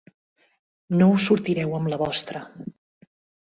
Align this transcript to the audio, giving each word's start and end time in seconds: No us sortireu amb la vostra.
No 1.01 1.09
us 1.17 1.25
sortireu 1.29 1.77
amb 1.81 1.93
la 1.93 2.01
vostra. 2.05 2.43